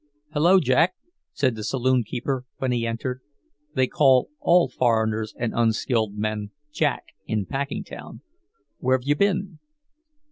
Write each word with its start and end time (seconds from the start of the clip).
"Hello, 0.33 0.59
Jack," 0.59 0.95
said 1.31 1.53
the 1.55 1.63
saloon 1.63 2.03
keeper, 2.03 2.43
when 2.57 2.71
he 2.71 2.87
entered—they 2.87 3.85
call 3.85 4.31
all 4.39 4.67
foreigners 4.67 5.35
and 5.37 5.53
unskilled 5.55 6.15
men 6.17 6.49
"Jack" 6.73 7.03
in 7.27 7.45
Packingtown. 7.45 8.21
"Where've 8.79 9.03
you 9.05 9.15
been?" 9.15 9.59